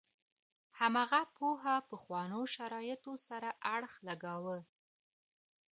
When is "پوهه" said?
1.35-1.75